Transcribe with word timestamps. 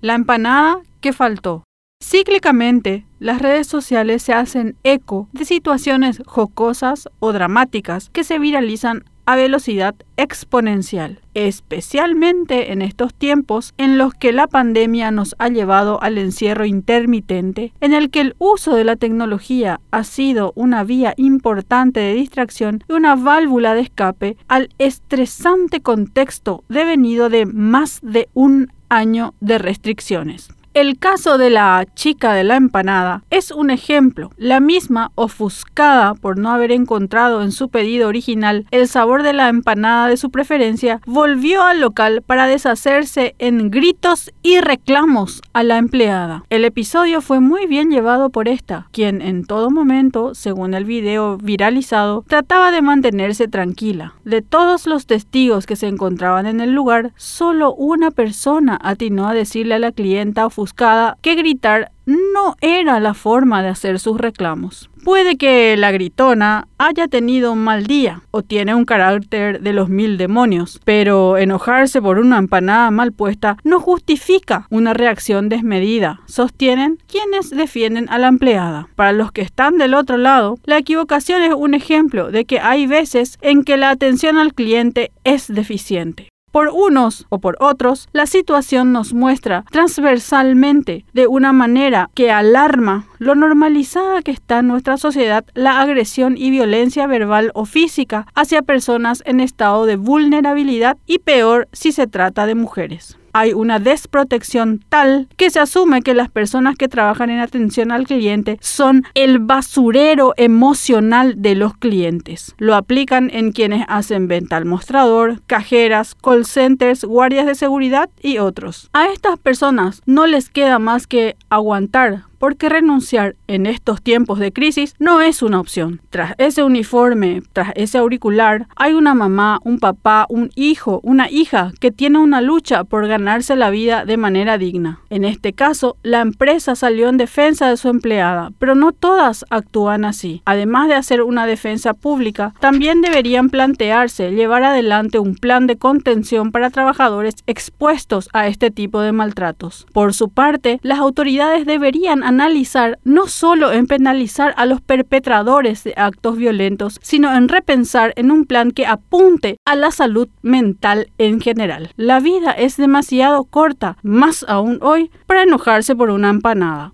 La 0.00 0.14
empanada 0.14 0.80
que 1.00 1.12
faltó. 1.12 1.64
Cíclicamente, 2.00 3.04
las 3.18 3.42
redes 3.42 3.66
sociales 3.66 4.22
se 4.22 4.32
hacen 4.32 4.76
eco 4.84 5.28
de 5.32 5.44
situaciones 5.44 6.22
jocosas 6.24 7.08
o 7.18 7.32
dramáticas 7.32 8.08
que 8.10 8.22
se 8.22 8.38
viralizan 8.38 9.02
a 9.28 9.36
velocidad 9.36 9.94
exponencial, 10.16 11.20
especialmente 11.34 12.72
en 12.72 12.80
estos 12.80 13.12
tiempos 13.12 13.74
en 13.76 13.98
los 13.98 14.14
que 14.14 14.32
la 14.32 14.46
pandemia 14.46 15.10
nos 15.10 15.36
ha 15.38 15.50
llevado 15.50 16.02
al 16.02 16.16
encierro 16.16 16.64
intermitente, 16.64 17.74
en 17.82 17.92
el 17.92 18.08
que 18.08 18.22
el 18.22 18.36
uso 18.38 18.74
de 18.74 18.84
la 18.84 18.96
tecnología 18.96 19.82
ha 19.90 20.04
sido 20.04 20.54
una 20.56 20.82
vía 20.82 21.12
importante 21.18 22.00
de 22.00 22.14
distracción 22.14 22.82
y 22.88 22.94
una 22.94 23.16
válvula 23.16 23.74
de 23.74 23.82
escape 23.82 24.38
al 24.48 24.70
estresante 24.78 25.82
contexto 25.82 26.64
devenido 26.70 27.28
de 27.28 27.44
más 27.44 28.00
de 28.00 28.30
un 28.32 28.72
año 28.88 29.34
de 29.40 29.58
restricciones. 29.58 30.48
El 30.78 30.96
caso 30.96 31.38
de 31.38 31.50
la 31.50 31.84
chica 31.96 32.34
de 32.34 32.44
la 32.44 32.54
empanada 32.54 33.24
es 33.30 33.50
un 33.50 33.70
ejemplo. 33.70 34.30
La 34.36 34.60
misma, 34.60 35.10
ofuscada 35.16 36.14
por 36.14 36.38
no 36.38 36.50
haber 36.50 36.70
encontrado 36.70 37.42
en 37.42 37.50
su 37.50 37.68
pedido 37.68 38.06
original 38.06 38.64
el 38.70 38.86
sabor 38.86 39.24
de 39.24 39.32
la 39.32 39.48
empanada 39.48 40.06
de 40.06 40.16
su 40.16 40.30
preferencia, 40.30 41.00
volvió 41.04 41.64
al 41.64 41.80
local 41.80 42.22
para 42.22 42.46
deshacerse 42.46 43.34
en 43.40 43.72
gritos 43.72 44.30
y 44.44 44.60
reclamos 44.60 45.42
a 45.52 45.64
la 45.64 45.78
empleada. 45.78 46.44
El 46.48 46.64
episodio 46.64 47.22
fue 47.22 47.40
muy 47.40 47.66
bien 47.66 47.90
llevado 47.90 48.30
por 48.30 48.46
esta, 48.46 48.86
quien 48.92 49.20
en 49.20 49.46
todo 49.46 49.72
momento, 49.72 50.36
según 50.36 50.74
el 50.74 50.84
video 50.84 51.38
viralizado, 51.38 52.24
trataba 52.28 52.70
de 52.70 52.82
mantenerse 52.82 53.48
tranquila. 53.48 54.14
De 54.24 54.42
todos 54.42 54.86
los 54.86 55.06
testigos 55.06 55.66
que 55.66 55.74
se 55.74 55.88
encontraban 55.88 56.46
en 56.46 56.60
el 56.60 56.70
lugar, 56.70 57.10
solo 57.16 57.74
una 57.74 58.12
persona 58.12 58.78
atinó 58.80 59.26
a 59.26 59.34
decirle 59.34 59.74
a 59.74 59.80
la 59.80 59.90
clienta 59.90 60.46
ofuscada 60.46 60.67
que 60.74 61.34
gritar 61.34 61.90
no 62.06 62.56
era 62.60 63.00
la 63.00 63.14
forma 63.14 63.62
de 63.62 63.68
hacer 63.68 63.98
sus 63.98 64.18
reclamos. 64.18 64.88
Puede 65.04 65.36
que 65.36 65.76
la 65.76 65.90
gritona 65.90 66.66
haya 66.78 67.08
tenido 67.08 67.52
un 67.52 67.60
mal 67.60 67.86
día 67.86 68.22
o 68.30 68.42
tiene 68.42 68.74
un 68.74 68.84
carácter 68.84 69.60
de 69.60 69.72
los 69.72 69.88
mil 69.88 70.16
demonios, 70.18 70.80
pero 70.84 71.36
enojarse 71.36 72.00
por 72.00 72.18
una 72.18 72.38
empanada 72.38 72.90
mal 72.90 73.12
puesta 73.12 73.56
no 73.62 73.80
justifica 73.80 74.66
una 74.70 74.94
reacción 74.94 75.48
desmedida, 75.48 76.20
sostienen 76.26 76.98
quienes 77.06 77.50
defienden 77.50 78.08
a 78.10 78.18
la 78.18 78.28
empleada. 78.28 78.88
Para 78.96 79.12
los 79.12 79.32
que 79.32 79.42
están 79.42 79.78
del 79.78 79.94
otro 79.94 80.16
lado, 80.16 80.58
la 80.64 80.78
equivocación 80.78 81.42
es 81.42 81.52
un 81.54 81.74
ejemplo 81.74 82.30
de 82.30 82.44
que 82.44 82.60
hay 82.60 82.86
veces 82.86 83.38
en 83.40 83.64
que 83.64 83.76
la 83.76 83.90
atención 83.90 84.38
al 84.38 84.54
cliente 84.54 85.10
es 85.24 85.46
deficiente. 85.48 86.28
Por 86.50 86.68
unos 86.68 87.26
o 87.28 87.38
por 87.38 87.56
otros, 87.60 88.08
la 88.12 88.26
situación 88.26 88.92
nos 88.92 89.12
muestra 89.12 89.64
transversalmente 89.70 91.04
de 91.12 91.26
una 91.26 91.52
manera 91.52 92.10
que 92.14 92.30
alarma 92.30 93.06
lo 93.18 93.34
normalizada 93.34 94.22
que 94.22 94.30
está 94.30 94.60
en 94.60 94.68
nuestra 94.68 94.96
sociedad 94.96 95.44
la 95.54 95.80
agresión 95.80 96.36
y 96.36 96.50
violencia 96.50 97.06
verbal 97.06 97.50
o 97.54 97.64
física 97.64 98.26
hacia 98.34 98.62
personas 98.62 99.22
en 99.26 99.40
estado 99.40 99.86
de 99.86 99.96
vulnerabilidad 99.96 100.96
y 101.06 101.18
peor 101.18 101.68
si 101.72 101.92
se 101.92 102.06
trata 102.06 102.46
de 102.46 102.54
mujeres 102.54 103.18
hay 103.38 103.52
una 103.52 103.78
desprotección 103.78 104.84
tal 104.88 105.28
que 105.36 105.50
se 105.50 105.60
asume 105.60 106.02
que 106.02 106.12
las 106.12 106.28
personas 106.28 106.74
que 106.76 106.88
trabajan 106.88 107.30
en 107.30 107.38
atención 107.38 107.92
al 107.92 108.04
cliente 108.04 108.58
son 108.60 109.04
el 109.14 109.38
basurero 109.38 110.34
emocional 110.36 111.40
de 111.40 111.54
los 111.54 111.76
clientes. 111.76 112.56
Lo 112.58 112.74
aplican 112.74 113.30
en 113.32 113.52
quienes 113.52 113.84
hacen 113.86 114.26
venta 114.26 114.56
al 114.56 114.64
mostrador, 114.64 115.40
cajeras, 115.46 116.16
call 116.16 116.46
centers, 116.46 117.04
guardias 117.04 117.46
de 117.46 117.54
seguridad 117.54 118.10
y 118.20 118.38
otros. 118.38 118.90
A 118.92 119.06
estas 119.06 119.38
personas 119.38 120.02
no 120.04 120.26
les 120.26 120.50
queda 120.50 120.80
más 120.80 121.06
que 121.06 121.36
aguantar 121.48 122.27
porque 122.38 122.68
renunciar 122.68 123.36
en 123.46 123.66
estos 123.66 124.02
tiempos 124.02 124.38
de 124.38 124.52
crisis 124.52 124.94
no 124.98 125.20
es 125.20 125.42
una 125.42 125.60
opción. 125.60 126.00
Tras 126.10 126.34
ese 126.38 126.62
uniforme, 126.62 127.42
tras 127.52 127.72
ese 127.74 127.98
auricular, 127.98 128.66
hay 128.76 128.94
una 128.94 129.14
mamá, 129.14 129.58
un 129.64 129.78
papá, 129.78 130.26
un 130.28 130.50
hijo, 130.54 131.00
una 131.02 131.30
hija 131.30 131.72
que 131.80 131.90
tiene 131.90 132.18
una 132.18 132.40
lucha 132.40 132.84
por 132.84 133.06
ganarse 133.06 133.56
la 133.56 133.70
vida 133.70 134.04
de 134.04 134.16
manera 134.16 134.58
digna. 134.58 135.00
En 135.10 135.24
este 135.24 135.52
caso, 135.52 135.96
la 136.02 136.20
empresa 136.20 136.74
salió 136.74 137.08
en 137.08 137.16
defensa 137.16 137.68
de 137.68 137.76
su 137.76 137.88
empleada, 137.88 138.50
pero 138.58 138.74
no 138.74 138.92
todas 138.92 139.44
actúan 139.50 140.04
así. 140.04 140.42
Además 140.44 140.88
de 140.88 140.94
hacer 140.94 141.22
una 141.22 141.46
defensa 141.46 141.94
pública, 141.94 142.54
también 142.60 143.00
deberían 143.00 143.50
plantearse 143.50 144.30
llevar 144.30 144.62
adelante 144.62 145.18
un 145.18 145.34
plan 145.34 145.66
de 145.66 145.76
contención 145.76 146.52
para 146.52 146.70
trabajadores 146.70 147.34
expuestos 147.46 148.28
a 148.32 148.46
este 148.46 148.70
tipo 148.70 149.00
de 149.00 149.12
maltratos. 149.12 149.86
Por 149.92 150.14
su 150.14 150.28
parte, 150.28 150.78
las 150.82 150.98
autoridades 150.98 151.66
deberían 151.66 152.22
analizar 152.28 152.98
no 153.04 153.26
solo 153.26 153.72
en 153.72 153.86
penalizar 153.86 154.54
a 154.58 154.66
los 154.66 154.82
perpetradores 154.82 155.82
de 155.84 155.94
actos 155.96 156.36
violentos, 156.36 156.98
sino 157.02 157.34
en 157.34 157.48
repensar 157.48 158.12
en 158.16 158.30
un 158.30 158.44
plan 158.44 158.70
que 158.70 158.86
apunte 158.86 159.56
a 159.64 159.74
la 159.74 159.90
salud 159.90 160.28
mental 160.42 161.10
en 161.16 161.40
general. 161.40 161.90
La 161.96 162.20
vida 162.20 162.52
es 162.52 162.76
demasiado 162.76 163.44
corta, 163.44 163.96
más 164.02 164.44
aún 164.46 164.78
hoy, 164.82 165.10
para 165.26 165.42
enojarse 165.42 165.96
por 165.96 166.10
una 166.10 166.28
empanada. 166.28 166.92